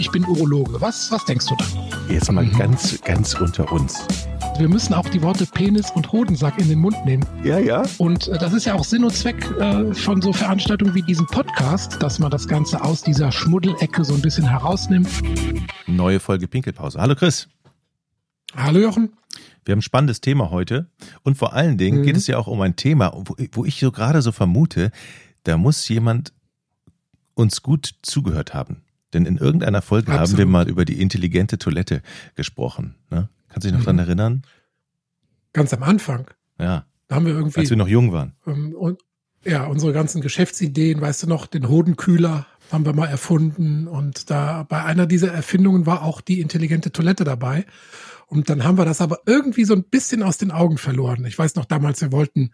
[0.00, 0.80] ich bin Urologe.
[0.80, 1.66] Was, was denkst du da?
[2.08, 4.06] Jetzt mal ganz, ganz unter uns.
[4.58, 7.24] Wir müssen auch die Worte Penis und Hodensack in den Mund nehmen.
[7.44, 7.82] Ja, ja.
[7.98, 11.26] Und äh, das ist ja auch Sinn und Zweck äh, von so Veranstaltungen wie diesem
[11.26, 15.08] Podcast, dass man das Ganze aus dieser Schmuddelecke so ein bisschen herausnimmt.
[15.86, 16.98] Neue Folge Pinkelpause.
[16.98, 17.48] Hallo Chris.
[18.56, 19.12] Hallo Jochen.
[19.66, 20.88] Wir haben ein spannendes Thema heute.
[21.22, 22.04] Und vor allen Dingen mhm.
[22.04, 24.92] geht es ja auch um ein Thema, wo, wo ich so gerade so vermute,
[25.44, 26.32] da muss jemand
[27.34, 28.82] uns gut zugehört haben.
[29.12, 30.30] Denn in irgendeiner Folge Absolut.
[30.30, 32.02] haben wir mal über die intelligente Toilette
[32.34, 32.94] gesprochen.
[33.10, 33.28] Ne?
[33.48, 33.84] Kannst du dich noch mhm.
[33.84, 34.42] dran erinnern?
[35.52, 36.30] Ganz am Anfang.
[36.58, 36.86] Ja.
[37.08, 37.60] Da haben wir irgendwie.
[37.60, 38.34] Als wir noch jung waren.
[38.46, 39.00] Ähm, und,
[39.44, 43.88] ja, unsere ganzen Geschäftsideen, weißt du noch, den Hodenkühler haben wir mal erfunden.
[43.88, 47.66] Und da bei einer dieser Erfindungen war auch die intelligente Toilette dabei.
[48.26, 51.24] Und dann haben wir das aber irgendwie so ein bisschen aus den Augen verloren.
[51.24, 52.52] Ich weiß noch damals, wir wollten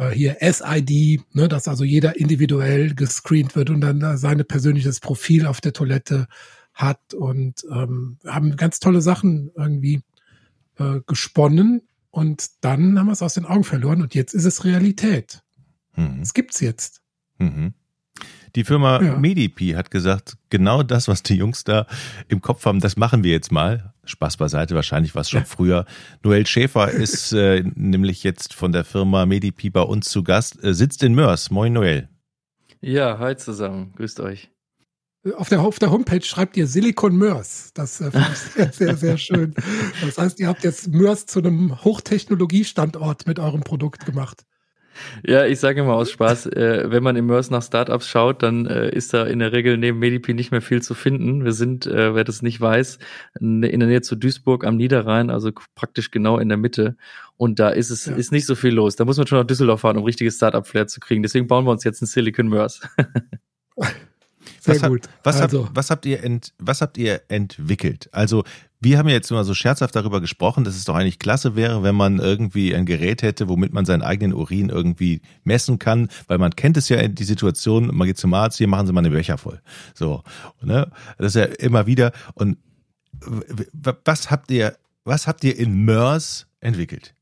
[0.00, 5.00] äh, hier SID, ne, dass also jeder individuell gescreent wird und dann äh, sein persönliches
[5.00, 6.26] Profil auf der Toilette
[6.72, 10.02] hat und ähm, haben ganz tolle Sachen irgendwie
[10.78, 14.64] äh, gesponnen und dann haben wir es aus den Augen verloren und jetzt ist es
[14.64, 15.42] Realität.
[15.96, 16.20] Mhm.
[16.22, 17.02] Es gibt's jetzt.
[17.38, 17.74] Mhm.
[18.56, 19.16] Die Firma ja.
[19.16, 21.86] Medipi hat gesagt, genau das, was die Jungs da
[22.28, 23.92] im Kopf haben, das machen wir jetzt mal.
[24.10, 25.46] Spaß beiseite, wahrscheinlich war es schon ja.
[25.46, 25.86] früher.
[26.22, 30.74] Noel Schäfer ist äh, nämlich jetzt von der Firma Medipi bei uns zu Gast, äh,
[30.74, 31.50] sitzt in Mörs.
[31.50, 32.08] Moin Noel.
[32.80, 34.50] Ja, hi zusammen, grüßt euch.
[35.36, 37.72] Auf der, auf der Homepage schreibt ihr Silicon Mörs.
[37.74, 39.54] Das äh, finde ich sehr, sehr, sehr schön.
[40.00, 44.46] Das heißt, ihr habt jetzt Mörs zu einem Hochtechnologiestandort mit eurem Produkt gemacht.
[45.24, 48.66] Ja, ich sage immer aus Spaß, äh, wenn man im Mörs nach Startups schaut, dann
[48.66, 51.44] äh, ist da in der Regel neben Medipi nicht mehr viel zu finden.
[51.44, 52.98] Wir sind, äh, wer das nicht weiß,
[53.38, 56.96] in der Nähe zu Duisburg am Niederrhein, also praktisch genau in der Mitte.
[57.36, 58.14] Und da ist es ja.
[58.14, 58.96] ist nicht so viel los.
[58.96, 61.22] Da muss man schon nach Düsseldorf fahren, um richtiges Startup-Flair zu kriegen.
[61.22, 62.80] Deswegen bauen wir uns jetzt ein Silicon Mörs.
[64.60, 65.02] Sehr was gut.
[65.04, 65.64] Hat, was, also.
[65.64, 68.08] habt, was, habt ihr ent, was habt ihr entwickelt?
[68.12, 68.44] Also
[68.80, 71.82] wir haben ja jetzt immer so scherzhaft darüber gesprochen, dass es doch eigentlich klasse wäre,
[71.82, 76.38] wenn man irgendwie ein Gerät hätte, womit man seinen eigenen Urin irgendwie messen kann, weil
[76.38, 79.10] man kennt es ja die Situation, man geht zum Arzt, hier machen Sie mal eine
[79.10, 79.60] Becher voll.
[79.94, 80.22] So,
[80.62, 80.90] ne?
[81.18, 82.12] Das ist ja immer wieder.
[82.34, 82.58] Und
[83.72, 87.14] was habt ihr, was habt ihr in MERS entwickelt?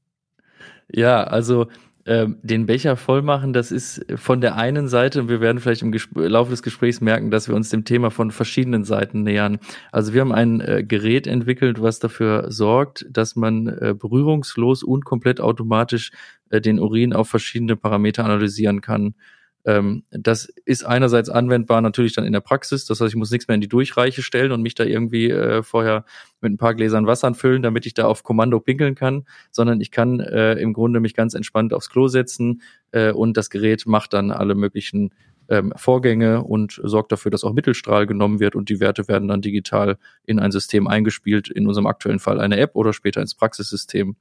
[0.92, 1.68] Ja, also
[2.08, 5.82] ähm, den Becher voll machen, das ist von der einen Seite, und wir werden vielleicht
[5.82, 9.58] im Gesp Laufe des Gesprächs merken, dass wir uns dem Thema von verschiedenen Seiten nähern.
[9.92, 15.04] Also wir haben ein äh, Gerät entwickelt, was dafür sorgt, dass man äh, berührungslos und
[15.04, 16.10] komplett automatisch
[16.48, 19.14] äh, den Urin auf verschiedene Parameter analysieren kann.
[19.64, 22.84] Ähm, das ist einerseits anwendbar natürlich dann in der Praxis.
[22.84, 25.62] Das heißt, ich muss nichts mehr in die Durchreiche stellen und mich da irgendwie äh,
[25.62, 26.04] vorher
[26.40, 29.90] mit ein paar Gläsern Wasser füllen, damit ich da auf Kommando pinkeln kann, sondern ich
[29.90, 34.12] kann äh, im Grunde mich ganz entspannt aufs Klo setzen äh, und das Gerät macht
[34.12, 35.10] dann alle möglichen
[35.48, 39.40] ähm, Vorgänge und sorgt dafür, dass auch Mittelstrahl genommen wird und die Werte werden dann
[39.40, 44.16] digital in ein System eingespielt, in unserem aktuellen Fall eine App oder später ins Praxissystem.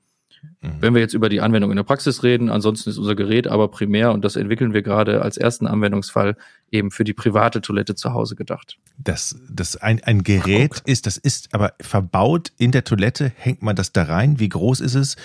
[0.62, 0.78] Mhm.
[0.80, 3.68] Wenn wir jetzt über die Anwendung in der Praxis reden, ansonsten ist unser Gerät aber
[3.70, 6.36] primär, und das entwickeln wir gerade als ersten Anwendungsfall,
[6.72, 8.78] eben für die private Toilette zu Hause gedacht.
[8.98, 10.92] Das, das ein, ein Gerät okay.
[10.92, 14.40] ist, das ist aber verbaut in der Toilette, hängt man das da rein?
[14.40, 15.16] Wie groß ist es?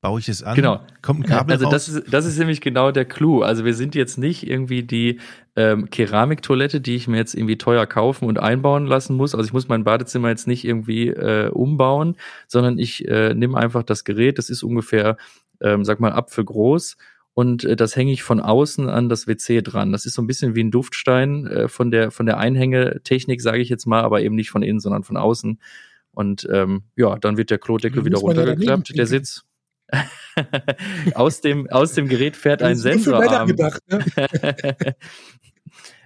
[0.00, 0.56] baue ich es an?
[0.56, 0.80] Genau.
[1.02, 1.72] Kommt ein Kabel Also raus?
[1.72, 3.42] das ist, das ist nämlich genau der Clou.
[3.42, 5.20] Also wir sind jetzt nicht irgendwie die
[5.56, 9.34] ähm, Keramiktoilette, die ich mir jetzt irgendwie teuer kaufen und einbauen lassen muss.
[9.34, 12.16] Also ich muss mein Badezimmer jetzt nicht irgendwie äh, umbauen,
[12.46, 14.38] sondern ich äh, nehme einfach das Gerät.
[14.38, 15.16] Das ist ungefähr,
[15.60, 16.96] ähm, sag mal, apfelgroß
[17.34, 19.92] und äh, das hänge ich von außen an das WC dran.
[19.92, 23.58] Das ist so ein bisschen wie ein Duftstein äh, von der von der Einhängetechnik, sage
[23.58, 25.60] ich jetzt mal, aber eben nicht von innen, sondern von außen.
[26.12, 29.44] Und ähm, ja, dann wird der Klodeckel wieder runtergeklappt, der Sitz.
[31.14, 33.48] aus, dem, aus dem Gerät fährt ein Sensorarm.
[33.48, 34.04] Gedacht, ne?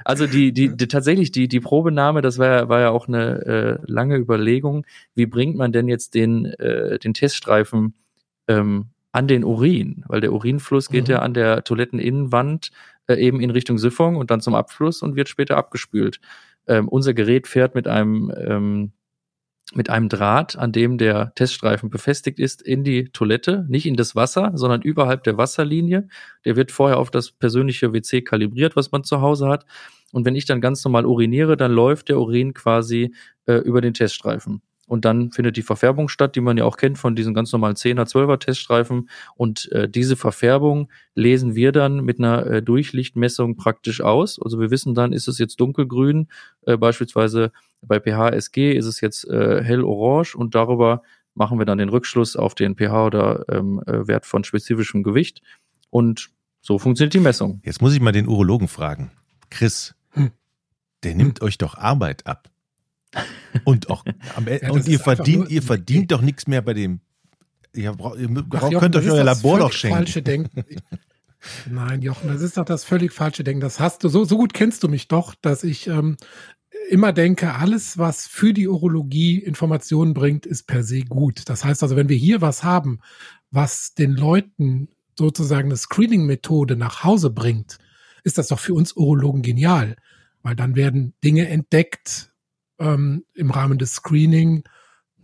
[0.04, 3.90] also die, die, die, tatsächlich die, die Probenahme, das war, war ja auch eine äh,
[3.90, 4.86] lange Überlegung.
[5.14, 7.94] Wie bringt man denn jetzt den, äh, den Teststreifen
[8.48, 10.04] ähm, an den Urin?
[10.08, 11.12] Weil der Urinfluss geht mhm.
[11.12, 12.70] ja an der Toiletteninnenwand
[13.06, 16.20] äh, eben in Richtung Siphon und dann zum Abfluss und wird später abgespült.
[16.66, 18.92] Ähm, unser Gerät fährt mit einem ähm,
[19.76, 24.14] mit einem Draht, an dem der Teststreifen befestigt ist, in die Toilette, nicht in das
[24.16, 26.08] Wasser, sondern überhalb der Wasserlinie.
[26.44, 29.64] Der wird vorher auf das persönliche WC kalibriert, was man zu Hause hat.
[30.12, 33.14] Und wenn ich dann ganz normal uriniere, dann läuft der Urin quasi
[33.46, 34.62] äh, über den Teststreifen.
[34.86, 37.76] Und dann findet die Verfärbung statt, die man ja auch kennt von diesen ganz normalen
[37.76, 39.08] 10er, 12er Teststreifen.
[39.36, 44.40] Und äh, diese Verfärbung lesen wir dann mit einer äh, Durchlichtmessung praktisch aus.
[44.40, 46.28] Also wir wissen dann, ist es jetzt dunkelgrün,
[46.66, 51.02] äh, beispielsweise bei pH-SG ist es jetzt äh, hell-orange und darüber
[51.34, 55.42] machen wir dann den Rückschluss auf den pH oder ähm, äh, Wert von spezifischem Gewicht.
[55.90, 56.30] Und
[56.60, 57.60] so funktioniert die Messung.
[57.64, 59.10] Jetzt muss ich mal den Urologen fragen.
[59.50, 60.30] Chris, hm.
[61.02, 61.46] der nimmt hm.
[61.46, 62.48] euch doch Arbeit ab.
[63.64, 67.00] Und auch am Ende, Ja, und ihr verdient, ihr verdient doch nichts mehr bei dem.
[67.72, 69.96] Ihr, braucht, ihr Ach, könnt Jochen, das euch euer das Labor doch schenken.
[69.96, 70.64] Falsche Denken.
[71.70, 73.60] Nein, Jochen, das ist doch das völlig falsche Denken.
[73.60, 76.16] Das hast du, so, so gut kennst du mich doch, dass ich ähm,
[76.88, 81.42] immer denke, alles, was für die Urologie Informationen bringt, ist per se gut.
[81.48, 83.00] Das heißt also, wenn wir hier was haben,
[83.50, 84.88] was den Leuten
[85.18, 87.78] sozusagen eine Screening-Methode nach Hause bringt,
[88.24, 89.96] ist das doch für uns Urologen genial.
[90.42, 92.30] Weil dann werden Dinge entdeckt
[92.78, 94.64] ähm, im Rahmen des Screening,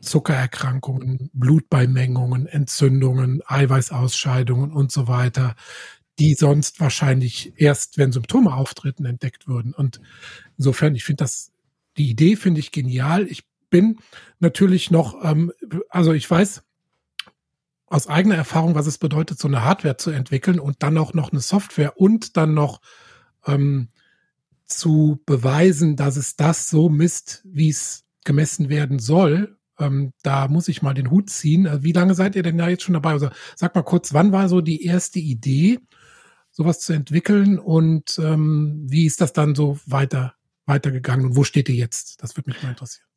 [0.01, 5.55] Zuckererkrankungen, Blutbeimengungen, Entzündungen, Eiweißausscheidungen und so weiter,
[6.19, 9.75] die sonst wahrscheinlich erst, wenn Symptome auftreten, entdeckt würden.
[9.75, 10.01] Und
[10.59, 11.53] insofern, ich finde das,
[11.97, 13.27] die Idee finde ich genial.
[13.27, 13.99] Ich bin
[14.39, 15.53] natürlich noch, ähm,
[15.89, 16.63] also ich weiß
[17.87, 21.33] aus eigener Erfahrung, was es bedeutet, so eine Hardware zu entwickeln und dann auch noch
[21.33, 22.81] eine Software und dann noch
[23.47, 23.89] ähm,
[24.71, 29.59] zu beweisen, dass es das so misst, wie es gemessen werden soll.
[29.79, 31.67] Ähm, da muss ich mal den Hut ziehen.
[31.67, 33.11] Äh, Wie lange seid ihr denn da jetzt schon dabei?
[33.13, 35.81] Also sag mal kurz, wann war so die erste Idee,
[36.51, 40.35] sowas zu entwickeln und ähm, wie ist das dann so weiter
[40.67, 42.23] weitergegangen und wo steht ihr jetzt?
[42.23, 43.10] Das würde mich mal interessieren.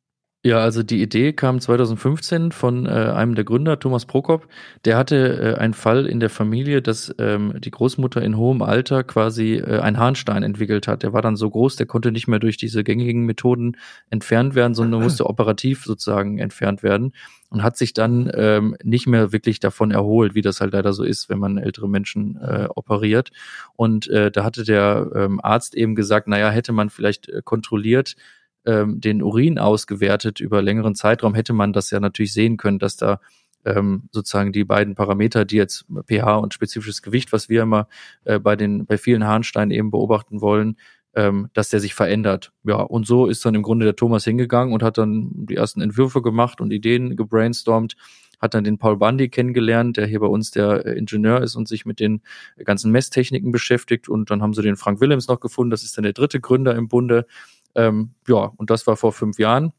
[0.46, 4.46] Ja, also die Idee kam 2015 von äh, einem der Gründer, Thomas Prokop.
[4.84, 9.04] Der hatte äh, einen Fall in der Familie, dass ähm, die Großmutter in hohem Alter
[9.04, 11.02] quasi äh, einen Harnstein entwickelt hat.
[11.02, 13.78] Der war dann so groß, der konnte nicht mehr durch diese gängigen Methoden
[14.10, 17.14] entfernt werden, sondern musste operativ sozusagen entfernt werden
[17.48, 21.04] und hat sich dann ähm, nicht mehr wirklich davon erholt, wie das halt leider so
[21.04, 23.30] ist, wenn man ältere Menschen äh, operiert.
[23.76, 28.16] Und äh, da hatte der ähm, Arzt eben gesagt, naja, hätte man vielleicht äh, kontrolliert,
[28.66, 32.96] ähm, den Urin ausgewertet über längeren Zeitraum, hätte man das ja natürlich sehen können, dass
[32.96, 33.20] da
[33.64, 37.88] ähm, sozusagen die beiden Parameter, die jetzt pH und spezifisches Gewicht, was wir immer
[38.24, 40.76] äh, bei den bei vielen Harnsteinen eben beobachten wollen,
[41.14, 42.52] ähm, dass der sich verändert.
[42.64, 45.80] Ja, und so ist dann im Grunde der Thomas hingegangen und hat dann die ersten
[45.80, 47.96] Entwürfe gemacht und Ideen gebrainstormt,
[48.40, 51.68] hat dann den Paul Bundy kennengelernt, der hier bei uns der äh, Ingenieur ist und
[51.68, 52.20] sich mit den
[52.64, 54.08] ganzen Messtechniken beschäftigt.
[54.08, 56.74] Und dann haben sie den Frank Willems noch gefunden, das ist dann der dritte Gründer
[56.74, 57.26] im Bunde.
[57.74, 59.72] Ähm, ja, und das war vor fünf Jahren.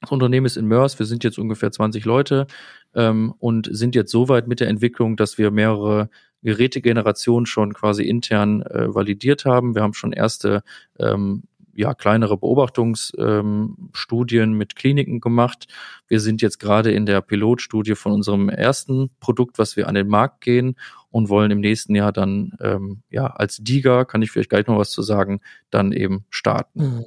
[0.00, 2.46] Das Unternehmen ist in Mörs, wir sind jetzt ungefähr 20 Leute
[2.94, 6.10] ähm, und sind jetzt so weit mit der Entwicklung, dass wir mehrere
[6.42, 9.76] Gerätegenerationen schon quasi intern äh, validiert haben.
[9.76, 10.64] Wir haben schon erste
[10.98, 15.66] ähm, ja, kleinere Beobachtungsstudien ähm, mit Kliniken gemacht.
[16.08, 20.08] Wir sind jetzt gerade in der Pilotstudie von unserem ersten Produkt, was wir an den
[20.08, 20.76] Markt gehen
[21.10, 24.78] und wollen im nächsten Jahr dann ähm, ja als DIGA, kann ich vielleicht gleich noch
[24.78, 25.40] was zu sagen,
[25.70, 26.80] dann eben starten.
[26.80, 27.04] Mhm.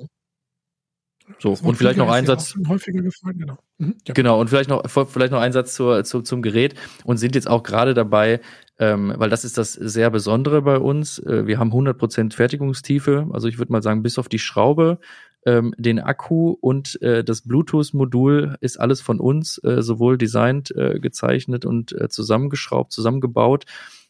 [1.39, 2.55] So, Das und vielleicht noch ein Satz.
[2.67, 3.57] häufiger genau.
[3.79, 4.13] Mhm, ja.
[4.13, 7.49] Genau, und vielleicht noch, vielleicht noch ein Satz zur, zu, zum Gerät und sind jetzt
[7.49, 8.41] auch gerade dabei,
[8.79, 11.19] ähm, weil das ist das sehr Besondere bei uns.
[11.19, 14.99] Äh, wir haben 100% Fertigungstiefe, also ich würde mal sagen, bis auf die Schraube,
[15.45, 20.99] ähm, den Akku und äh, das Bluetooth-Modul ist alles von uns, äh, sowohl designt, äh,
[20.99, 23.65] gezeichnet und äh, zusammengeschraubt, zusammengebaut.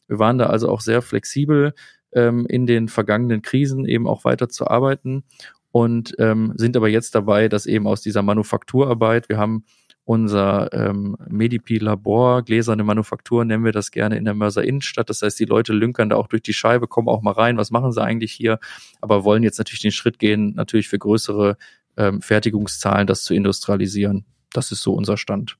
[0.07, 1.73] Wir waren da also auch sehr flexibel
[2.13, 5.23] ähm, in den vergangenen Krisen eben auch weiter zu arbeiten
[5.71, 9.65] und ähm, sind aber jetzt dabei, dass eben aus dieser Manufakturarbeit, wir haben
[10.05, 15.09] unser ähm, Medipi-Labor, gläserne Manufaktur nennen wir das gerne in der Mörser Innenstadt.
[15.09, 17.71] Das heißt, die Leute lünkern da auch durch die Scheibe, kommen auch mal rein, was
[17.71, 18.59] machen sie eigentlich hier,
[19.01, 21.57] aber wollen jetzt natürlich den Schritt gehen, natürlich für größere
[21.97, 24.25] ähm, Fertigungszahlen das zu industrialisieren.
[24.53, 25.57] Das ist so unser Stand.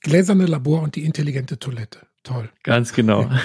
[0.00, 2.06] Gläserne Labor und die intelligente Toilette.
[2.22, 2.50] Toll.
[2.62, 3.28] Ganz genau.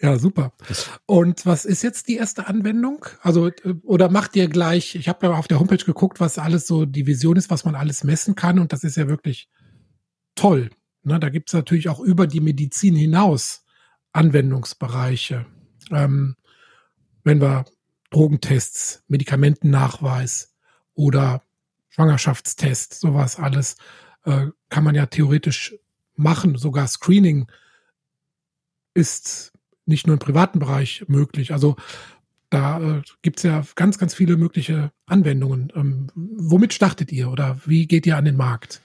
[0.00, 0.52] Ja, super.
[1.06, 3.06] Und was ist jetzt die erste Anwendung?
[3.22, 6.66] Also, äh, oder macht ihr gleich, ich habe ja auf der Homepage geguckt, was alles
[6.66, 8.58] so die Vision ist, was man alles messen kann.
[8.58, 9.48] Und das ist ja wirklich
[10.34, 10.70] toll.
[11.02, 13.64] Ne, da gibt es natürlich auch über die Medizin hinaus
[14.12, 15.46] Anwendungsbereiche.
[15.90, 16.36] Ähm,
[17.24, 17.64] wenn wir
[18.10, 20.54] Drogentests, Medikamentennachweis
[20.94, 21.42] oder
[21.88, 23.76] Schwangerschaftstest, sowas alles,
[24.24, 25.76] äh, kann man ja theoretisch
[26.16, 26.56] machen.
[26.56, 27.50] Sogar Screening
[28.94, 29.53] ist
[29.86, 31.52] nicht nur im privaten Bereich möglich.
[31.52, 31.76] Also
[32.50, 35.72] da äh, gibt es ja ganz, ganz viele mögliche Anwendungen.
[35.74, 38.80] Ähm, womit startet ihr oder wie geht ihr an den Markt?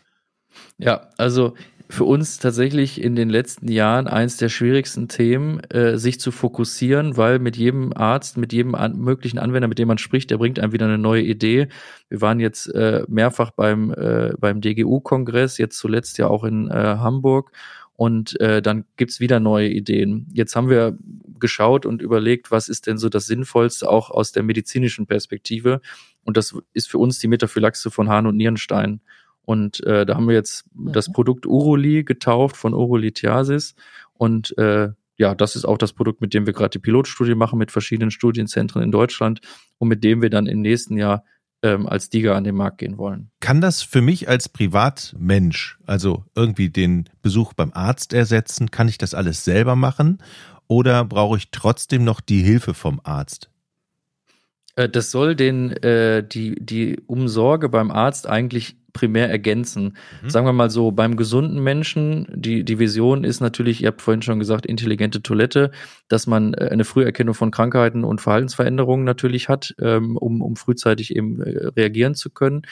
[0.77, 1.53] Ja, also
[1.91, 7.17] für uns tatsächlich in den letzten Jahren eins der schwierigsten Themen, äh, sich zu fokussieren,
[7.17, 10.59] weil mit jedem Arzt, mit jedem an, möglichen Anwender, mit dem man spricht, der bringt
[10.59, 11.67] einem wieder eine neue Idee.
[12.07, 16.73] Wir waren jetzt äh, mehrfach beim, äh, beim DGU-Kongress, jetzt zuletzt ja auch in äh,
[16.73, 17.51] Hamburg.
[17.99, 20.29] Und äh, dann gibt's wieder neue Ideen.
[20.31, 20.97] Jetzt haben wir
[21.37, 25.81] geschaut und überlegt, was ist denn so das Sinnvollste auch aus der medizinischen Perspektive.
[26.23, 29.01] Und das ist für uns die Metaphylaxe von Harn- und Nierenstein.
[29.41, 30.93] Und äh, da haben wir jetzt mhm.
[30.93, 33.75] das Produkt Uroli getauft von Urolithiasis.
[34.13, 37.59] Und äh, ja, das ist auch das Produkt, mit dem wir gerade die Pilotstudie machen
[37.59, 39.41] mit verschiedenen Studienzentren in Deutschland
[39.77, 41.25] und mit dem wir dann im nächsten Jahr
[41.63, 43.31] ähm, als Diga an den Markt gehen wollen.
[43.39, 48.71] Kann das für mich als Privatmensch, also irgendwie den Besuch beim Arzt ersetzen?
[48.71, 50.19] Kann ich das alles selber machen?
[50.67, 53.49] Oder brauche ich trotzdem noch die Hilfe vom Arzt?
[54.75, 59.97] Äh, das soll den, äh, die, die Umsorge beim Arzt eigentlich primär ergänzen.
[60.23, 60.29] Mhm.
[60.29, 64.21] Sagen wir mal so, beim gesunden Menschen, die, die Vision ist natürlich, ihr habt vorhin
[64.21, 65.71] schon gesagt, intelligente Toilette,
[66.07, 71.15] dass man äh, eine Früherkennung von Krankheiten und Verhaltensveränderungen natürlich hat, ähm, um, um frühzeitig
[71.15, 72.63] eben äh, reagieren zu können.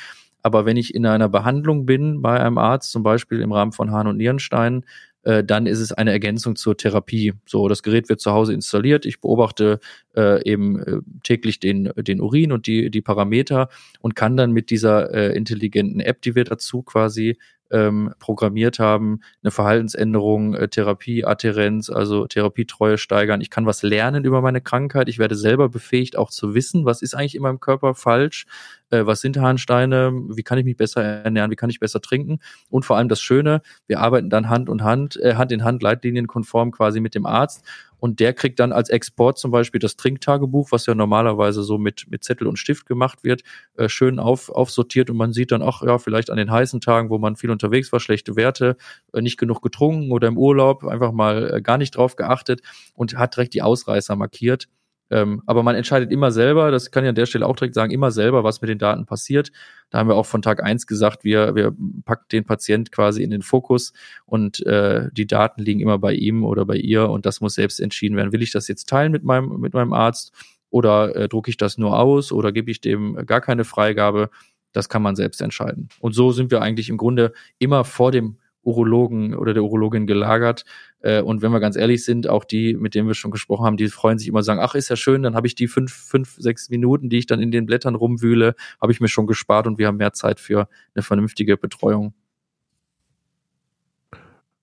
[0.44, 3.92] Aber wenn ich in einer Behandlung bin bei einem Arzt, zum Beispiel im Rahmen von
[3.92, 4.86] Harn- und Nierenstein,
[5.28, 7.34] äh, dann ist es eine Ergänzung zur Therapie.
[7.46, 9.06] So, das Gerät wird zu Hause installiert.
[9.06, 9.82] Ich beobachte
[10.16, 13.68] äh, eben äh, täglich den, den Urin und die, die Parameter
[14.00, 17.38] und kann dann mit dieser äh, intelligenten App, die wir dazu quasi
[17.72, 23.42] ähm, programmiert haben, eine Verhaltensänderung, äh, Therapie, Adherenz, also Therapietreue steigern.
[23.42, 25.10] Ich kann was lernen über meine Krankheit.
[25.10, 28.46] Ich werde selber befähigt, auch zu wissen, was ist eigentlich in meinem Körper falsch,
[28.90, 32.40] äh, was sind Harnsteine, wie kann ich mich besser ernähren, wie kann ich besser trinken.
[32.70, 35.84] Und vor allem das Schöne, wir arbeiten dann Hand und Hand, äh, Hand in Hand,
[35.84, 37.64] leitlinienkonform quasi mit dem Arzt
[38.00, 42.06] und der kriegt dann als Export zum Beispiel das Trinktagebuch, was ja normalerweise so mit,
[42.10, 43.42] mit Zettel und Stift gemacht wird,
[43.76, 47.10] äh, schön auf, aufsortiert und man sieht dann, ach ja, vielleicht an den heißen Tagen,
[47.10, 48.78] wo man viel unterwegs war, schlechte Werte,
[49.14, 52.62] äh, nicht genug getrunken oder im Urlaub, einfach mal äh, gar nicht drauf geachtet
[52.94, 54.68] und hat direkt die Ausreißer markiert.
[55.10, 57.92] Ähm, aber man entscheidet immer selber, das kann ich an der Stelle auch direkt sagen,
[57.92, 59.52] immer selber, was mit den Daten passiert.
[59.90, 61.74] Da haben wir auch von Tag eins gesagt, wir, wir
[62.06, 63.94] packen den Patient quasi in den Fokus
[64.26, 67.80] und äh, die Daten liegen immer bei ihm oder bei ihr und das muss selbst
[67.80, 68.34] entschieden werden.
[68.34, 70.34] Will ich das jetzt teilen mit meinem, mit meinem Arzt
[70.70, 74.30] oder äh, drucke ich das nur aus oder gebe ich dem gar keine Freigabe?
[74.74, 75.88] Das kann man selbst entscheiden.
[76.00, 78.38] Und so sind wir eigentlich im Grunde immer vor dem
[78.68, 80.66] Urologen oder der Urologin gelagert.
[81.00, 83.78] Äh, und wenn wir ganz ehrlich sind, auch die, mit denen wir schon gesprochen haben,
[83.78, 86.36] die freuen sich immer sagen, ach, ist ja schön, dann habe ich die fünf, fünf,
[86.38, 89.78] sechs Minuten, die ich dann in den Blättern rumwühle, habe ich mir schon gespart und
[89.78, 92.14] wir haben mehr Zeit für eine vernünftige Betreuung.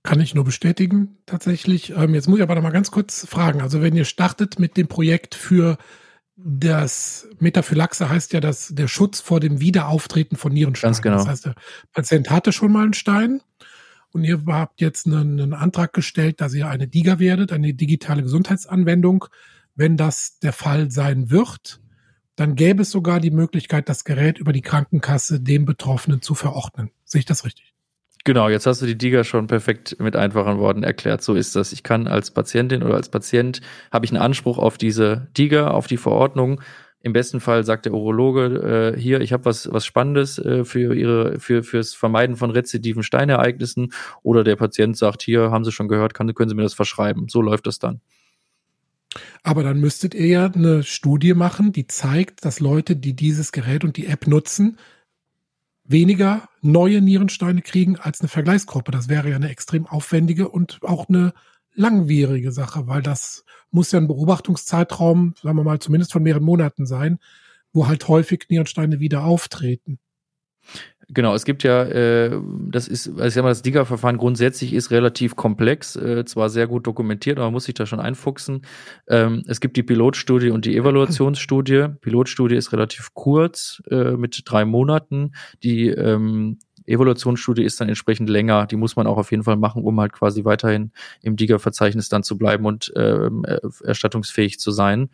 [0.03, 1.97] Kann ich nur bestätigen, tatsächlich.
[1.97, 3.63] Ähm, jetzt muss ich aber noch mal ganz kurz fragen.
[3.63, 5.79] Also wenn ihr startet mit dem Projekt für
[6.37, 10.93] das Metaphylaxe heißt ja, dass der Schutz vor dem Wiederauftreten von Nierensteinen.
[10.93, 11.17] Ganz genau.
[11.19, 11.55] Das heißt, der
[11.93, 13.41] Patient hatte schon mal einen Stein
[14.15, 18.23] und ihr habt jetzt einen, einen Antrag gestellt, dass ihr eine DIGA werdet, eine digitale
[18.23, 19.25] Gesundheitsanwendung.
[19.75, 21.81] Wenn das der Fall sein wird,
[22.37, 26.91] dann gäbe es sogar die Möglichkeit, das Gerät über die Krankenkasse dem Betroffenen zu verordnen.
[27.05, 27.75] Sehe ich das richtig?
[28.23, 31.23] Genau, jetzt hast du die DIGA schon perfekt mit einfachen Worten erklärt.
[31.23, 31.73] So ist das.
[31.73, 33.61] Ich kann als Patientin oder als Patient
[33.93, 36.61] habe ich einen Anspruch auf diese DIGA, auf die Verordnung
[37.05, 40.95] im besten Fall sagt der Urologe äh, hier, ich habe was was Spannendes äh, für
[40.95, 43.93] ihre für fürs Vermeiden von rezidiven Steinereignissen
[44.23, 47.29] oder der Patient sagt hier, haben Sie schon gehört, kann, können Sie mir das verschreiben.
[47.29, 48.01] So läuft das dann.
[49.43, 53.85] Aber dann müsstet ihr ja eine Studie machen, die zeigt, dass Leute, die dieses Gerät
[53.85, 54.79] und die App nutzen,
[55.85, 58.93] weniger neue Nierensteine kriegen als eine Vergleichsgruppe.
[58.93, 61.35] Das wäre ja eine extrem aufwendige und auch eine
[61.75, 66.87] langwierige Sache, weil das muss ja ein Beobachtungszeitraum, sagen wir mal, zumindest von mehreren Monaten
[66.87, 67.19] sein,
[67.73, 69.99] wo halt häufig Nierensteine wieder auftreten.
[71.09, 72.41] Genau, es gibt ja, äh,
[72.71, 76.67] das ist, also ich sag mal, das DIGA-Verfahren grundsätzlich ist relativ komplex, äh, zwar sehr
[76.67, 78.63] gut dokumentiert, aber man muss sich da schon einfuchsen.
[79.09, 81.89] Ähm, es gibt die Pilotstudie und die Evaluationsstudie.
[82.01, 85.33] Pilotstudie ist relativ kurz, äh, mit drei Monaten.
[85.63, 88.67] Die ähm, Evaluationsstudie ist dann entsprechend länger.
[88.67, 92.23] Die muss man auch auf jeden Fall machen, um halt quasi weiterhin im DIGA-Verzeichnis dann
[92.23, 95.11] zu bleiben und ähm, äh, erstattungsfähig zu sein.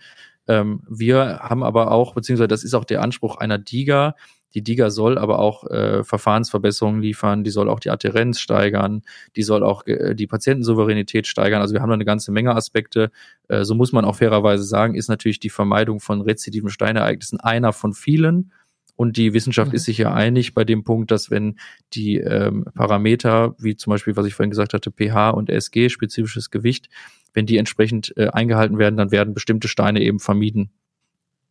[0.49, 4.15] Ähm, wir haben aber auch, beziehungsweise das ist auch der Anspruch einer DIGA,
[4.55, 9.03] die DIGA soll aber auch äh, Verfahrensverbesserungen liefern, die soll auch die Adherenz steigern,
[9.37, 11.61] die soll auch äh, die Patientensouveränität steigern.
[11.61, 13.11] Also wir haben da eine ganze Menge Aspekte.
[13.49, 17.73] Äh, so muss man auch fairerweise sagen, ist natürlich die Vermeidung von rezidiven Steinereignissen einer
[17.73, 18.53] von vielen.
[19.01, 19.77] Und die Wissenschaft mhm.
[19.77, 21.59] ist sich ja einig bei dem Punkt, dass wenn
[21.95, 26.51] die ähm, Parameter, wie zum Beispiel, was ich vorhin gesagt hatte, pH und SG, spezifisches
[26.51, 26.91] Gewicht,
[27.33, 30.69] wenn die entsprechend äh, eingehalten werden, dann werden bestimmte Steine eben vermieden.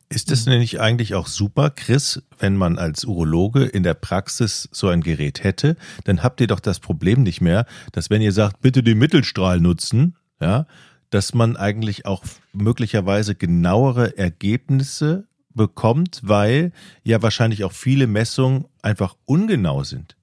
[0.10, 4.88] Ist es nämlich eigentlich auch super, Chris, wenn man als Urologe in der Praxis so
[4.90, 8.62] ein Gerät hätte, dann habt ihr doch das Problem nicht mehr, dass wenn ihr sagt,
[8.62, 10.68] bitte den Mittelstrahl nutzen, ja,
[11.10, 15.29] dass man eigentlich auch möglicherweise genauere Ergebnisse
[15.60, 16.72] bekommt, weil
[17.04, 20.16] ja wahrscheinlich auch viele Messungen einfach ungenau sind.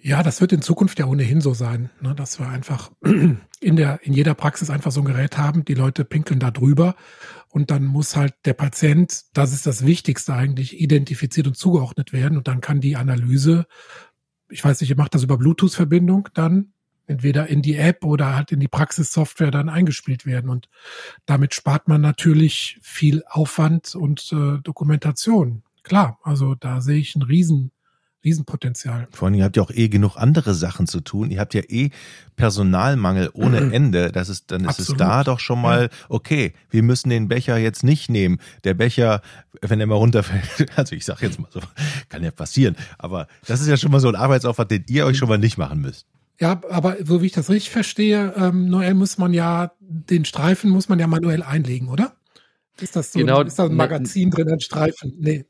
[0.00, 3.98] Ja, das wird in Zukunft ja ohnehin so sein, ne, dass wir einfach in der,
[4.04, 5.64] in jeder Praxis einfach so ein Gerät haben.
[5.64, 6.94] Die Leute pinkeln da drüber
[7.48, 12.38] und dann muss halt der Patient, das ist das Wichtigste eigentlich, identifiziert und zugeordnet werden
[12.38, 13.66] und dann kann die Analyse,
[14.48, 16.72] ich weiß nicht, ihr macht das über Bluetooth-Verbindung dann
[17.08, 20.50] entweder in die App oder halt in die Praxissoftware dann eingespielt werden.
[20.50, 20.68] Und
[21.26, 25.62] damit spart man natürlich viel Aufwand und äh, Dokumentation.
[25.82, 27.72] klar, also da sehe ich ein riesen,
[28.24, 29.06] Riesenpotenzial.
[29.12, 31.30] Vor allem, ihr habt ja auch eh genug andere Sachen zu tun.
[31.30, 31.90] Ihr habt ja eh
[32.36, 34.10] Personalmangel ohne Ende.
[34.10, 35.00] Das ist, dann ist Absolut.
[35.00, 38.38] es da doch schon mal, okay, wir müssen den Becher jetzt nicht nehmen.
[38.64, 39.22] Der Becher,
[39.62, 41.60] wenn er mal runterfällt, also ich sag jetzt mal so,
[42.08, 42.76] kann ja passieren.
[42.98, 45.56] Aber das ist ja schon mal so ein Arbeitsaufwand, den ihr euch schon mal nicht
[45.56, 46.06] machen müsst.
[46.40, 50.70] Ja, aber so wie ich das richtig verstehe, ähm, Noel muss man ja, den Streifen
[50.70, 52.14] muss man ja manuell einlegen, oder?
[52.80, 53.18] Ist das so?
[53.18, 55.14] Genau, ist da ein Magazin drin, ein Streifen?
[55.18, 55.44] Nee.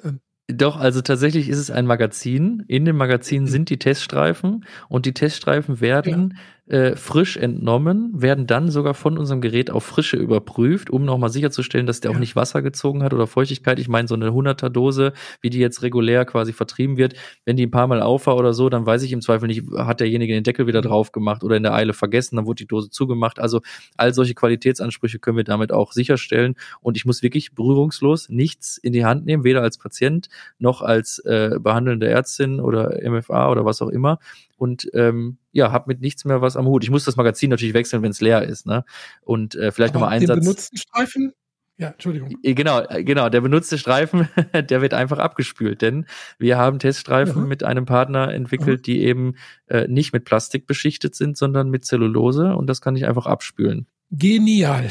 [0.50, 2.64] Doch, also tatsächlich ist es ein Magazin.
[2.68, 3.48] In dem Magazin mhm.
[3.48, 9.16] sind die Teststreifen und die Teststreifen werden ja äh, frisch entnommen, werden dann sogar von
[9.16, 12.16] unserem Gerät auf Frische überprüft, um nochmal sicherzustellen, dass der ja.
[12.16, 13.78] auch nicht Wasser gezogen hat oder Feuchtigkeit.
[13.78, 17.66] Ich meine, so eine 100er Dose, wie die jetzt regulär quasi vertrieben wird, wenn die
[17.66, 20.34] ein paar Mal auf war oder so, dann weiß ich im Zweifel nicht, hat derjenige
[20.34, 23.38] den Deckel wieder drauf gemacht oder in der Eile vergessen, dann wurde die Dose zugemacht.
[23.38, 23.60] Also
[23.96, 26.54] all solche Qualitätsansprüche können wir damit auch sicherstellen.
[26.80, 31.18] Und ich muss wirklich berührungslos nichts in die Hand nehmen, weder als Patient noch als
[31.20, 34.18] äh, behandelnde Ärztin oder MFA oder was auch immer
[34.58, 36.84] und ähm, ja, habe mit nichts mehr was am Hut.
[36.84, 38.84] Ich muss das Magazin natürlich wechseln, wenn es leer ist, ne?
[39.22, 40.40] Und äh, vielleicht nochmal einen Satz.
[40.40, 41.32] benutzten Streifen?
[41.78, 42.34] Ja, Entschuldigung.
[42.42, 43.28] Genau, äh, genau.
[43.28, 46.06] Der benutzte Streifen, der wird einfach abgespült, denn
[46.38, 47.48] wir haben Teststreifen ja.
[47.48, 48.94] mit einem Partner entwickelt, ja.
[48.94, 49.36] die eben
[49.68, 53.86] äh, nicht mit Plastik beschichtet sind, sondern mit Zellulose und das kann ich einfach abspülen.
[54.10, 54.90] Genial.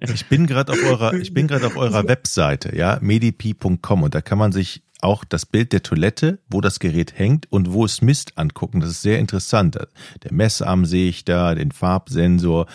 [0.00, 4.20] ich bin gerade auf eurer, ich bin gerade auf eurer Webseite, ja, medipi.com und da
[4.20, 8.02] kann man sich auch das Bild der Toilette, wo das Gerät hängt und wo es
[8.02, 8.80] misst, angucken.
[8.80, 9.78] Das ist sehr interessant.
[10.22, 12.66] Der Messarm sehe ich da, den Farbsensor,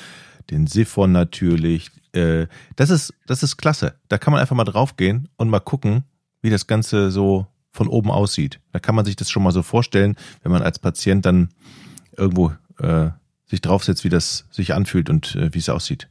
[0.50, 1.90] den Siphon natürlich.
[2.14, 3.96] Äh, das ist, das ist klasse.
[4.10, 6.04] Da kann man einfach mal draufgehen und mal gucken,
[6.42, 8.60] wie das Ganze so von oben aussieht.
[8.72, 11.50] Da kann man sich das schon mal so vorstellen, wenn man als Patient dann
[12.16, 13.10] irgendwo äh,
[13.46, 16.10] sich draufsetzt, wie das sich anfühlt und äh, wie es aussieht.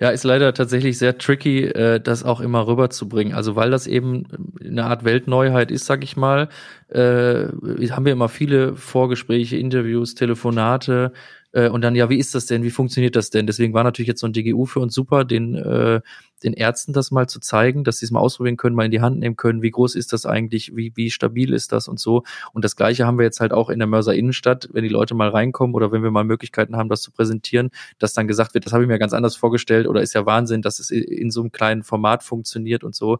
[0.00, 3.34] Ja, ist leider tatsächlich sehr tricky, äh, das auch immer rüberzubringen.
[3.34, 4.24] Also weil das eben
[4.64, 6.48] eine Art Weltneuheit ist, sag ich mal,
[6.88, 7.46] äh,
[7.90, 11.12] haben wir immer viele Vorgespräche, Interviews, Telefonate,
[11.54, 12.64] äh, und dann, ja, wie ist das denn?
[12.64, 13.46] Wie funktioniert das denn?
[13.46, 16.00] Deswegen war natürlich jetzt so ein DGU für uns super, den, äh,
[16.42, 19.00] den Ärzten das mal zu zeigen, dass sie es mal ausprobieren können, mal in die
[19.00, 19.62] Hand nehmen können.
[19.62, 20.74] Wie groß ist das eigentlich?
[20.74, 22.24] Wie, wie stabil ist das und so?
[22.52, 25.14] Und das Gleiche haben wir jetzt halt auch in der Mörser Innenstadt, wenn die Leute
[25.14, 28.66] mal reinkommen oder wenn wir mal Möglichkeiten haben, das zu präsentieren, dass dann gesagt wird,
[28.66, 31.40] das habe ich mir ganz anders vorgestellt oder ist ja Wahnsinn, dass es in so
[31.40, 33.18] einem kleinen Format funktioniert und so.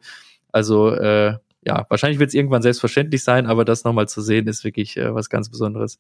[0.51, 4.65] Also, äh, ja, wahrscheinlich wird es irgendwann selbstverständlich sein, aber das nochmal zu sehen, ist
[4.65, 5.99] wirklich äh, was ganz Besonderes.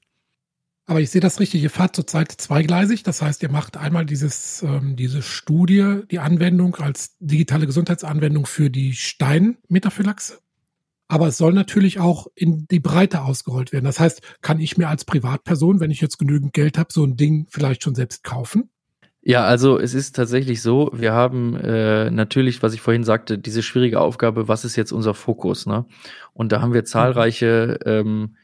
[0.86, 3.02] Aber ich sehe das richtig, ihr fahrt zurzeit zweigleisig.
[3.02, 8.68] Das heißt, ihr macht einmal dieses, ähm, diese Studie, die Anwendung als digitale Gesundheitsanwendung für
[8.68, 10.40] die Steinmetaphylaxe.
[11.08, 13.84] Aber es soll natürlich auch in die Breite ausgerollt werden.
[13.84, 17.16] Das heißt, kann ich mir als Privatperson, wenn ich jetzt genügend Geld habe, so ein
[17.16, 18.70] Ding vielleicht schon selbst kaufen?
[19.26, 23.62] Ja, also es ist tatsächlich so, wir haben äh, natürlich, was ich vorhin sagte, diese
[23.62, 25.64] schwierige Aufgabe, was ist jetzt unser Fokus?
[25.64, 25.86] Ne?
[26.34, 28.36] Und da haben wir zahlreiche ähm,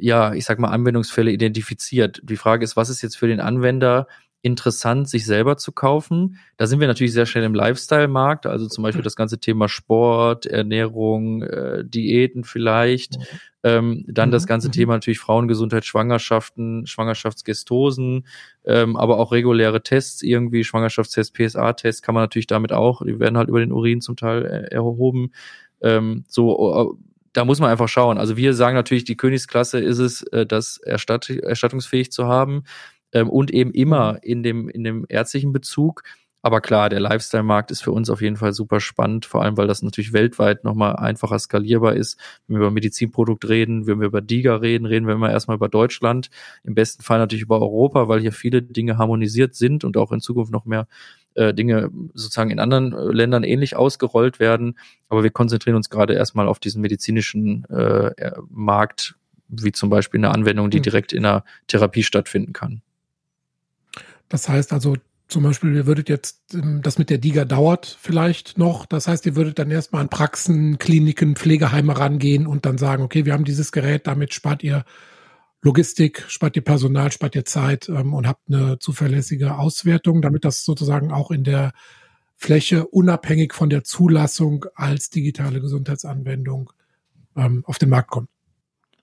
[0.00, 2.20] ja, ich sag mal, Anwendungsfälle identifiziert.
[2.22, 4.06] Die Frage ist, was ist jetzt für den Anwender
[4.42, 6.38] interessant, sich selber zu kaufen?
[6.56, 10.46] Da sind wir natürlich sehr schnell im Lifestyle-Markt, also zum Beispiel das ganze Thema Sport,
[10.46, 13.18] Ernährung, äh, Diäten vielleicht.
[13.18, 13.24] Mhm.
[13.64, 14.48] Ähm, dann das mhm.
[14.48, 14.72] ganze mhm.
[14.72, 18.26] Thema natürlich Frauengesundheit, Schwangerschaften, Schwangerschaftsgestosen,
[18.64, 23.36] ähm, aber auch reguläre Tests, irgendwie Schwangerschaftstests, PSA-Tests kann man natürlich damit auch, die werden
[23.36, 25.32] halt über den Urin zum Teil äh, erhoben.
[25.80, 26.98] Ähm, so
[27.32, 28.18] da muss man einfach schauen.
[28.18, 32.64] Also wir sagen natürlich, die Königsklasse ist es, äh, das erstatt, erstattungsfähig zu haben
[33.12, 34.18] ähm, und eben immer mhm.
[34.22, 36.02] in dem, in dem ärztlichen Bezug.
[36.40, 39.66] Aber klar, der Lifestyle-Markt ist für uns auf jeden Fall super spannend, vor allem weil
[39.66, 42.16] das natürlich weltweit nochmal einfacher skalierbar ist.
[42.46, 45.68] Wenn wir über Medizinprodukt reden, wenn wir über DIGA reden, reden wir immer erstmal über
[45.68, 46.30] Deutschland,
[46.62, 50.20] im besten Fall natürlich über Europa, weil hier viele Dinge harmonisiert sind und auch in
[50.20, 50.86] Zukunft noch mehr
[51.34, 54.78] äh, Dinge sozusagen in anderen äh, Ländern ähnlich ausgerollt werden.
[55.08, 59.16] Aber wir konzentrieren uns gerade erstmal auf diesen medizinischen äh, Markt,
[59.48, 60.82] wie zum Beispiel eine Anwendung, die hm.
[60.82, 62.80] direkt in einer Therapie stattfinden kann.
[64.28, 64.94] Das heißt also,
[65.28, 68.86] zum Beispiel, ihr würdet jetzt, ähm, das mit der DIGA dauert vielleicht noch.
[68.86, 73.26] Das heißt, ihr würdet dann erstmal an Praxen, Kliniken, Pflegeheime rangehen und dann sagen, okay,
[73.26, 74.84] wir haben dieses Gerät, damit spart ihr
[75.60, 80.64] Logistik, spart ihr Personal, spart ihr Zeit ähm, und habt eine zuverlässige Auswertung, damit das
[80.64, 81.72] sozusagen auch in der
[82.36, 86.72] Fläche unabhängig von der Zulassung als digitale Gesundheitsanwendung
[87.36, 88.30] ähm, auf den Markt kommt.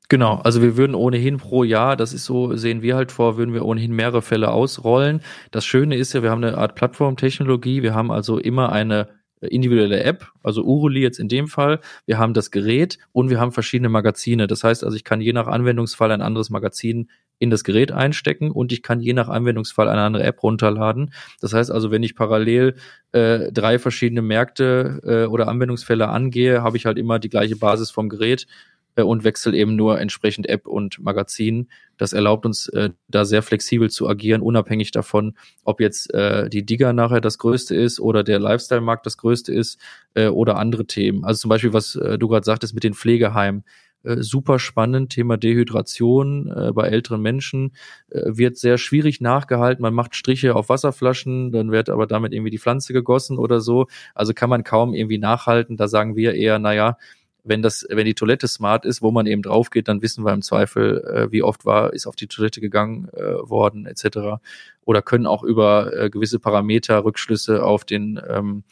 [0.08, 3.54] Genau, also wir würden ohnehin pro Jahr, das ist so, sehen wir halt vor, würden
[3.54, 5.22] wir ohnehin mehrere Fälle ausrollen.
[5.52, 9.10] Das Schöne ist ja, wir haben eine Art Plattformtechnologie, wir haben also immer eine
[9.42, 13.52] individuelle App, also Uruli jetzt in dem Fall, wir haben das Gerät und wir haben
[13.52, 14.48] verschiedene Magazine.
[14.48, 18.50] Das heißt also, ich kann je nach Anwendungsfall ein anderes Magazin in das Gerät einstecken
[18.50, 21.12] und ich kann je nach Anwendungsfall eine andere App runterladen.
[21.42, 22.76] Das heißt also, wenn ich parallel
[23.12, 27.92] äh, drei verschiedene Märkte äh, oder Anwendungsfälle angehe, habe ich halt immer die gleiche Basis
[27.92, 31.70] vom Gerät äh, und wechsle eben nur entsprechend App und Magazin.
[31.98, 36.66] Das erlaubt uns äh, da sehr flexibel zu agieren, unabhängig davon, ob jetzt äh, die
[36.66, 39.80] Digger nachher das Größte ist oder der Lifestyle-Markt das Größte ist
[40.14, 41.26] äh, oder andere Themen.
[41.26, 43.64] Also zum Beispiel, was äh, du gerade sagtest mit den Pflegeheimen.
[44.06, 47.74] Äh, super spannend, Thema Dehydration äh, bei älteren Menschen
[48.10, 49.82] äh, wird sehr schwierig nachgehalten.
[49.82, 53.88] Man macht Striche auf Wasserflaschen, dann wird aber damit irgendwie die Pflanze gegossen oder so.
[54.14, 55.76] Also kann man kaum irgendwie nachhalten.
[55.76, 56.98] Da sagen wir eher, naja,
[57.46, 60.34] wenn das, wenn die Toilette smart ist, wo man eben drauf geht, dann wissen wir
[60.34, 64.42] im Zweifel, äh, wie oft war, ist auf die Toilette gegangen äh, worden, etc.
[64.84, 68.64] Oder können auch über äh, gewisse Parameter Rückschlüsse auf den, ähm,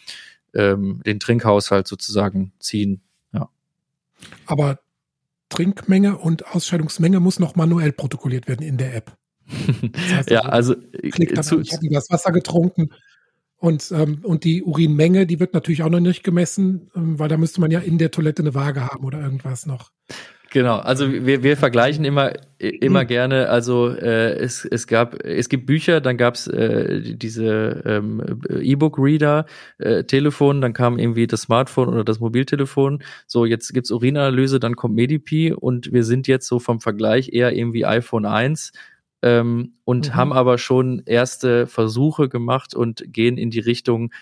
[0.54, 3.02] ähm, den Trinkhaushalt sozusagen ziehen.
[3.32, 3.50] Ja.
[4.48, 4.80] Aber
[5.50, 9.16] Trinkmenge und Ausscheidungsmenge muss noch manuell protokolliert werden in der App.
[9.92, 10.74] Das heißt, ja, also,
[11.36, 12.90] also zu, ich habe das Wasser getrunken
[13.64, 17.38] und, ähm, und die Urinmenge, die wird natürlich auch noch nicht gemessen, ähm, weil da
[17.38, 19.90] müsste man ja in der Toilette eine Waage haben oder irgendwas noch.
[20.52, 23.08] Genau, also wir, wir vergleichen immer immer mhm.
[23.08, 23.50] gerne.
[23.50, 29.46] Also äh, es, es gab es gibt Bücher, dann gab's äh, diese ähm, E-Book-Reader,
[29.78, 33.02] äh, Telefon, dann kam irgendwie das Smartphone oder das Mobiltelefon.
[33.28, 37.56] So jetzt gibt's Urinanalyse, dann kommt Medipi und wir sind jetzt so vom Vergleich eher
[37.56, 38.74] irgendwie iPhone 1
[39.24, 40.16] ähm, und mhm.
[40.16, 44.14] haben aber schon erste Versuche gemacht und gehen in die Richtung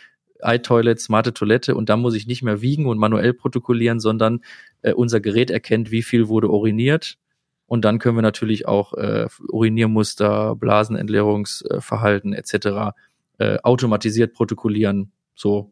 [0.44, 4.42] iToilet, smarte Toilette und da muss ich nicht mehr wiegen und manuell protokollieren, sondern
[4.84, 7.18] äh, unser Gerät erkennt, wie viel wurde uriniert
[7.66, 12.94] und dann können wir natürlich auch äh, Uriniermuster, Blasenentleerungsverhalten etc.
[13.38, 15.12] Äh, automatisiert protokollieren.
[15.34, 15.72] So,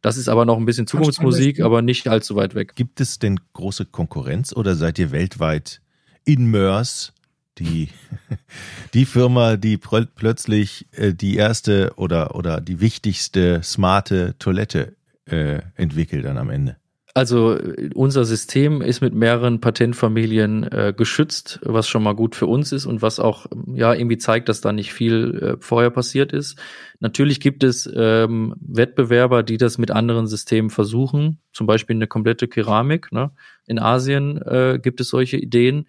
[0.00, 2.74] das ist aber noch ein bisschen Zukunftsmusik, aber nicht allzu weit weg.
[2.74, 5.80] Gibt es denn große Konkurrenz oder seid ihr weltweit
[6.24, 7.12] in MERS
[7.58, 7.88] die,
[8.94, 16.24] die Firma, die plötzlich äh, die erste oder, oder die wichtigste smarte Toilette äh, entwickelt
[16.24, 16.76] dann am Ende?
[17.16, 17.56] Also
[17.94, 22.86] unser System ist mit mehreren Patentfamilien äh, geschützt, was schon mal gut für uns ist
[22.86, 26.58] und was auch ja irgendwie zeigt, dass da nicht viel äh, vorher passiert ist.
[26.98, 32.48] Natürlich gibt es ähm, Wettbewerber, die das mit anderen Systemen versuchen, zum Beispiel eine komplette
[32.48, 33.12] Keramik.
[33.12, 33.30] Ne?
[33.64, 35.86] In Asien äh, gibt es solche Ideen.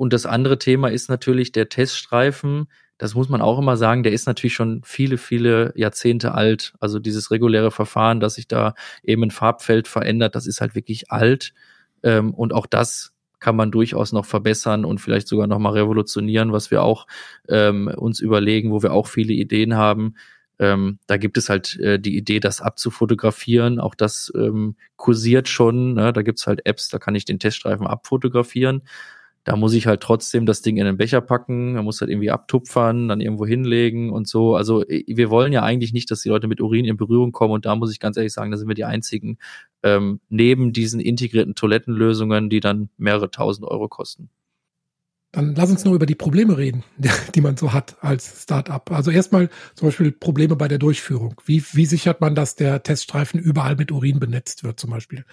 [0.00, 2.68] Und das andere Thema ist natürlich der Teststreifen.
[2.96, 6.72] Das muss man auch immer sagen, der ist natürlich schon viele, viele Jahrzehnte alt.
[6.80, 11.10] Also dieses reguläre Verfahren, dass sich da eben ein Farbfeld verändert, das ist halt wirklich
[11.10, 11.52] alt.
[12.02, 16.50] Ähm, und auch das kann man durchaus noch verbessern und vielleicht sogar noch mal revolutionieren,
[16.50, 17.06] was wir auch
[17.50, 20.14] ähm, uns überlegen, wo wir auch viele Ideen haben.
[20.58, 23.78] Ähm, da gibt es halt äh, die Idee, das abzufotografieren.
[23.78, 25.92] Auch das ähm, kursiert schon.
[25.92, 26.14] Ne?
[26.14, 28.80] Da gibt's halt Apps, da kann ich den Teststreifen abfotografieren.
[29.44, 32.30] Da muss ich halt trotzdem das Ding in den Becher packen, man muss halt irgendwie
[32.30, 34.54] abtupfern, dann irgendwo hinlegen und so.
[34.54, 37.64] Also wir wollen ja eigentlich nicht, dass die Leute mit Urin in Berührung kommen und
[37.64, 39.38] da muss ich ganz ehrlich sagen, da sind wir die einzigen
[39.82, 44.30] ähm, neben diesen integrierten Toilettenlösungen, die dann mehrere tausend Euro kosten.
[45.32, 46.82] Dann lass uns noch über die Probleme reden,
[47.34, 48.90] die man so hat als Startup.
[48.90, 51.40] Also erstmal zum Beispiel Probleme bei der Durchführung.
[51.44, 55.24] Wie, wie sichert man, dass der Teststreifen überall mit Urin benetzt wird zum Beispiel?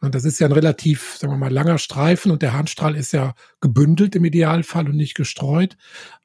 [0.00, 3.12] Und das ist ja ein relativ, sagen wir mal, langer Streifen und der Handstrahl ist
[3.12, 5.76] ja gebündelt im Idealfall und nicht gestreut.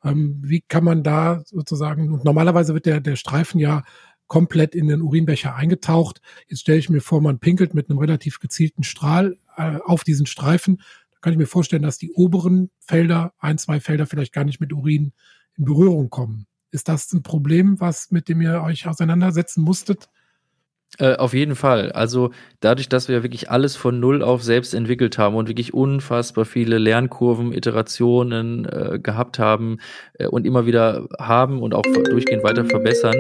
[0.04, 3.84] Ähm, wie kann man da sozusagen, und normalerweise wird der, der Streifen ja
[4.28, 6.22] komplett in den Urinbecher eingetaucht.
[6.48, 10.28] Jetzt stelle ich mir vor, man pinkelt mit einem relativ gezielten Strahl äh, auf diesen
[10.28, 10.82] Streifen
[11.22, 14.74] kann ich mir vorstellen, dass die oberen Felder, ein, zwei Felder vielleicht gar nicht mit
[14.74, 15.14] Urin
[15.58, 16.48] in Berührung kommen.
[16.72, 20.10] Ist das ein Problem, was mit dem ihr euch auseinandersetzen musstet?
[20.98, 21.92] Äh, auf jeden Fall.
[21.92, 26.46] Also dadurch, dass wir wirklich alles von Null auf selbst entwickelt haben und wirklich unfassbar
[26.46, 29.78] viele Lernkurven, Iterationen äh, gehabt haben
[30.16, 33.16] äh, und immer wieder haben und auch durchgehend weiter verbessern,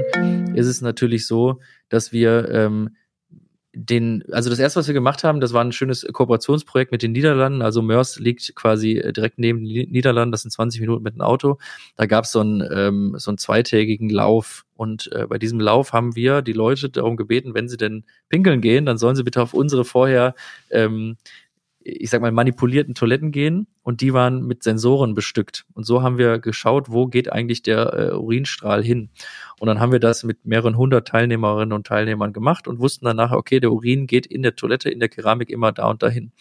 [0.55, 1.59] ist es natürlich so,
[1.89, 2.95] dass wir ähm,
[3.73, 7.11] den, also das erste, was wir gemacht haben, das war ein schönes Kooperationsprojekt mit den
[7.11, 7.61] Niederlanden.
[7.61, 11.21] Also Mörs liegt quasi äh, direkt neben den Niederlanden, das sind 20 Minuten mit dem
[11.21, 11.57] Auto.
[11.95, 14.65] Da gab es so einen, ähm, so einen zweitägigen Lauf.
[14.75, 18.61] Und äh, bei diesem Lauf haben wir die Leute darum gebeten, wenn sie denn pinkeln
[18.61, 20.35] gehen, dann sollen sie bitte auf unsere vorher
[20.71, 21.17] ähm,
[21.81, 25.65] ich sag mal, manipulierten Toiletten gehen und die waren mit Sensoren bestückt.
[25.73, 29.09] Und so haben wir geschaut, wo geht eigentlich der äh, Urinstrahl hin.
[29.59, 33.17] Und dann haben wir das mit mehreren hundert Teilnehmerinnen und Teilnehmern gemacht und wussten dann
[33.17, 36.31] nachher, okay, der Urin geht in der Toilette, in der Keramik immer da und dahin.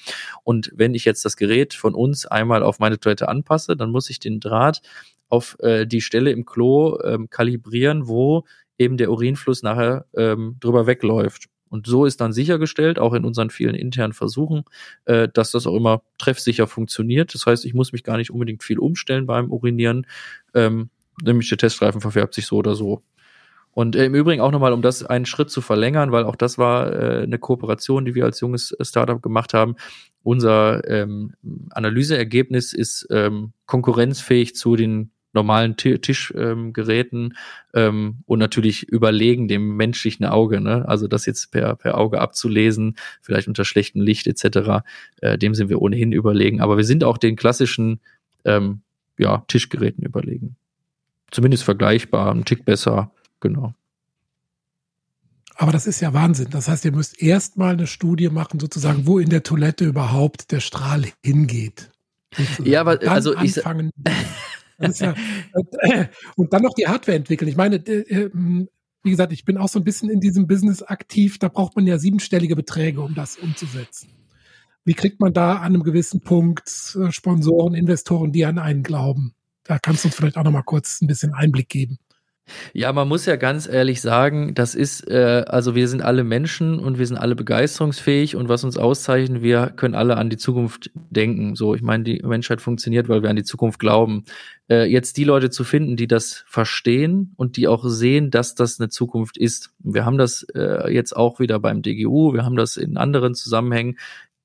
[0.44, 4.08] Und wenn ich jetzt das Gerät von uns einmal auf meine Toilette anpasse, dann muss
[4.10, 4.80] ich den Draht
[5.28, 8.44] auf äh, die Stelle im Klo ähm, kalibrieren, wo
[8.78, 11.48] eben der Urinfluss nachher ähm, drüber wegläuft.
[11.70, 14.64] Und so ist dann sichergestellt, auch in unseren vielen internen Versuchen,
[15.04, 17.34] äh, dass das auch immer treffsicher funktioniert.
[17.34, 20.06] Das heißt, ich muss mich gar nicht unbedingt viel umstellen beim Urinieren.
[20.54, 20.88] Ähm,
[21.22, 23.02] nämlich der Teststreifen verfärbt sich so oder so.
[23.72, 26.58] Und äh, im Übrigen auch nochmal, um das einen Schritt zu verlängern, weil auch das
[26.58, 29.76] war äh, eine Kooperation, die wir als junges Startup gemacht haben.
[30.22, 31.34] Unser ähm,
[31.70, 37.36] Analyseergebnis ist ähm, konkurrenzfähig zu den normalen Tischgeräten
[37.74, 40.60] ähm, und natürlich überlegen dem menschlichen Auge.
[40.60, 40.88] Ne?
[40.88, 44.82] Also das jetzt per, per Auge abzulesen, vielleicht unter schlechtem Licht etc.,
[45.20, 46.60] äh, dem sind wir ohnehin überlegen.
[46.60, 48.00] Aber wir sind auch den klassischen
[48.44, 48.80] ähm,
[49.18, 50.56] ja, Tischgeräten überlegen.
[51.30, 53.10] Zumindest vergleichbar, ein Tick besser,
[53.40, 53.74] genau.
[55.60, 56.50] Aber das ist ja Wahnsinn.
[56.50, 60.60] Das heißt, ihr müsst erstmal eine Studie machen, sozusagen, wo in der Toilette überhaupt der
[60.60, 61.90] Strahl hingeht.
[62.36, 62.70] Sozusagen.
[62.70, 63.90] Ja, aber also anfangen.
[64.80, 65.00] ich.
[65.00, 65.14] Ja,
[66.36, 67.48] und dann noch die Hardware entwickeln.
[67.48, 68.30] Ich meine, äh,
[69.02, 71.38] wie gesagt, ich bin auch so ein bisschen in diesem Business aktiv.
[71.40, 74.10] Da braucht man ja siebenstellige Beträge, um das umzusetzen.
[74.84, 79.34] Wie kriegt man da an einem gewissen Punkt äh, Sponsoren, Investoren, die an einen glauben?
[79.68, 81.98] Da kannst du uns vielleicht auch noch mal kurz ein bisschen Einblick geben.
[82.72, 86.78] Ja, man muss ja ganz ehrlich sagen, das ist, äh, also wir sind alle Menschen
[86.78, 90.90] und wir sind alle begeisterungsfähig und was uns auszeichnet, wir können alle an die Zukunft
[90.94, 91.54] denken.
[91.54, 94.24] So, ich meine, die Menschheit funktioniert, weil wir an die Zukunft glauben.
[94.70, 98.80] Äh, jetzt die Leute zu finden, die das verstehen und die auch sehen, dass das
[98.80, 99.70] eine Zukunft ist.
[99.80, 103.98] Wir haben das äh, jetzt auch wieder beim DGU, wir haben das in anderen Zusammenhängen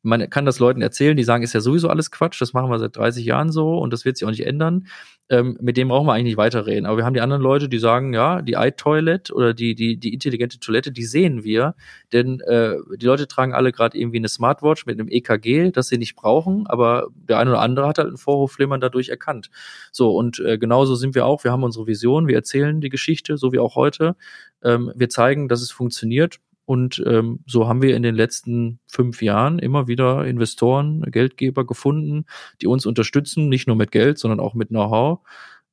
[0.04, 2.78] man kann das Leuten erzählen, die sagen, ist ja sowieso alles Quatsch, das machen wir
[2.78, 4.88] seit 30 Jahren so und das wird sich auch nicht ändern.
[5.30, 6.86] Ähm, mit dem brauchen wir eigentlich nicht weiterreden.
[6.86, 10.14] Aber wir haben die anderen Leute, die sagen, ja, die iToilet oder die, die, die
[10.14, 11.76] intelligente Toilette, die sehen wir.
[12.12, 15.98] Denn äh, die Leute tragen alle gerade irgendwie eine Smartwatch mit einem EKG, das sie
[15.98, 19.50] nicht brauchen, aber der eine oder andere hat halt ein Vorhofflimmern dadurch erkannt.
[19.94, 21.46] So, und äh, genauso sind wir auch.
[21.46, 24.18] Wir haben unsere Vision, wir erzählen die Geschichte, so wie auch heute.
[24.62, 29.22] Ähm, wir zeigen, dass es funktioniert und ähm, so haben wir in den letzten fünf
[29.22, 32.26] Jahren immer wieder Investoren, Geldgeber gefunden,
[32.62, 35.20] die uns unterstützen, nicht nur mit Geld, sondern auch mit Know-how.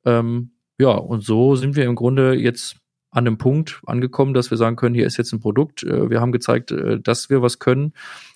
[0.05, 2.76] Ähm, ja, und so sind wir im Grunde jetzt
[3.11, 5.83] an dem Punkt angekommen, dass wir sagen können, hier ist jetzt ein Produkt.
[5.83, 7.92] Äh, wir haben gezeigt, äh, dass wir was können.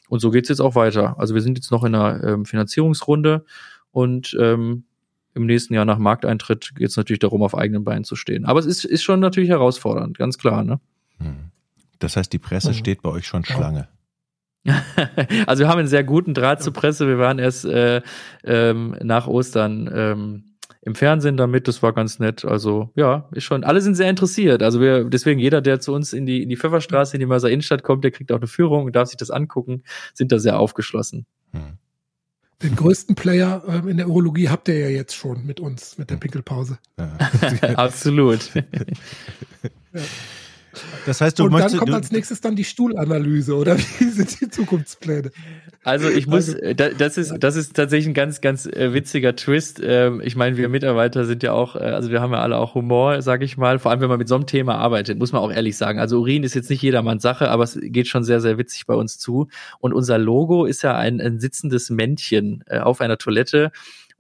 [0.08, 1.18] Und so geht's jetzt auch weiter.
[1.18, 3.44] Also wir sind jetzt noch in einer ähm, Finanzierungsrunde
[3.90, 4.84] und ähm,
[5.34, 8.44] im nächsten Jahr nach Markteintritt geht es natürlich darum, auf eigenen Beinen zu stehen.
[8.44, 10.62] Aber es ist, ist schon natürlich herausfordernd, ganz klar.
[10.62, 10.80] Ne?
[11.18, 11.50] Hm.
[11.98, 12.74] Das heißt, die Presse mhm.
[12.74, 13.88] steht bei euch schon Schlange.
[15.46, 17.06] also wir haben einen sehr guten Draht zur Presse.
[17.06, 18.02] Wir waren erst äh,
[18.44, 20.44] ähm, nach Ostern ähm,
[20.80, 21.68] im Fernsehen damit.
[21.68, 22.44] Das war ganz nett.
[22.44, 23.64] Also ja, ist schon.
[23.64, 24.62] Alle sind sehr interessiert.
[24.62, 27.50] Also wir deswegen jeder, der zu uns in die in die Pfefferstraße in die Mörser
[27.50, 29.82] Innenstadt kommt, der kriegt auch eine Führung und darf sich das angucken.
[30.14, 31.26] Sind da sehr aufgeschlossen.
[31.52, 31.78] Hm.
[32.62, 36.08] Den größten Player äh, in der Urologie habt ihr ja jetzt schon mit uns mit
[36.08, 36.20] der hm.
[36.20, 36.78] Pinkelpause.
[36.98, 37.18] Ja.
[37.76, 38.54] Absolut.
[38.54, 38.62] ja.
[41.06, 44.48] Das heißt, du Und dann kommt als nächstes dann die Stuhlanalyse, oder wie sind die
[44.48, 45.30] Zukunftspläne?
[45.84, 49.36] Also ich muss, also, äh, das ist, das ist tatsächlich ein ganz, ganz äh, witziger
[49.36, 49.80] Twist.
[49.84, 52.74] Ähm, ich meine, wir Mitarbeiter sind ja auch, äh, also wir haben ja alle auch
[52.74, 53.78] Humor, sage ich mal.
[53.78, 55.98] Vor allem, wenn man mit so einem Thema arbeitet, muss man auch ehrlich sagen.
[55.98, 58.94] Also Urin ist jetzt nicht jedermanns Sache, aber es geht schon sehr, sehr witzig bei
[58.94, 59.48] uns zu.
[59.80, 63.70] Und unser Logo ist ja ein, ein sitzendes Männchen auf einer Toilette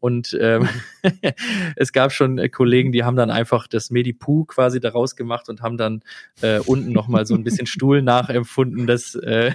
[0.04, 0.68] und ähm,
[1.76, 5.62] es gab schon äh, Kollegen, die haben dann einfach das Medipu quasi daraus gemacht und
[5.62, 6.02] haben dann
[6.42, 8.86] äh, unten nochmal so ein bisschen Stuhl nachempfunden.
[8.86, 9.52] Das äh,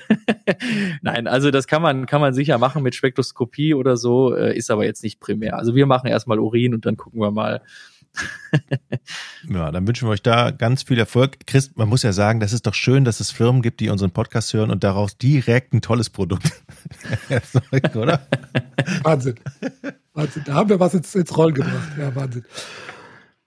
[1.03, 4.71] nein, also das kann man, kann man sicher machen mit Spektroskopie oder so, äh, ist
[4.71, 5.55] aber jetzt nicht primär.
[5.55, 7.62] Also wir machen erstmal Urin und dann gucken wir mal,
[9.50, 11.45] ja, dann wünschen wir euch da ganz viel Erfolg.
[11.45, 14.12] Chris, man muss ja sagen, das ist doch schön, dass es Firmen gibt, die unseren
[14.12, 16.52] Podcast hören und daraus direkt ein tolles Produkt
[17.30, 18.28] erzeugen, oder?
[19.04, 19.36] Wahnsinn.
[20.13, 20.43] Wahnsinn.
[20.45, 21.91] Da haben wir was ins, ins Rollen gebracht.
[21.98, 22.45] Ja, Wahnsinn.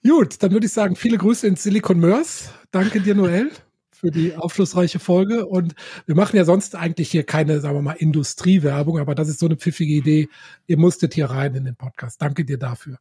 [0.04, 2.50] Gut, dann würde ich sagen, viele Grüße ins Silicon Mörs.
[2.72, 3.52] Danke dir, Noel,
[3.92, 5.46] für die aufschlussreiche Folge.
[5.46, 5.74] Und
[6.06, 9.46] wir machen ja sonst eigentlich hier keine, sagen wir mal, Industriewerbung, aber das ist so
[9.46, 10.28] eine pfiffige Idee.
[10.66, 12.20] Ihr musstet hier rein in den Podcast.
[12.20, 12.98] Danke dir dafür.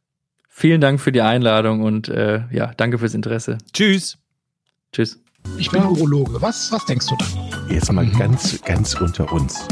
[0.54, 3.56] Vielen Dank für die Einladung und äh, ja, danke fürs Interesse.
[3.72, 4.18] Tschüss.
[4.92, 5.18] Tschüss.
[5.56, 6.42] Ich bin Urologe.
[6.42, 7.24] Was, was denkst du da?
[7.72, 8.18] Jetzt mal mhm.
[8.18, 9.66] ganz, ganz unter uns.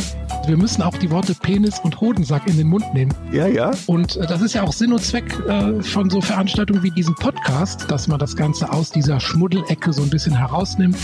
[0.47, 3.15] Wir müssen auch die Worte Penis und Hodensack in den Mund nehmen.
[3.31, 3.73] Ja, ja.
[3.87, 7.15] Und äh, das ist ja auch Sinn und Zweck äh, von so Veranstaltungen wie diesem
[7.15, 10.97] Podcast, dass man das Ganze aus dieser Schmuddelecke so ein bisschen herausnimmt.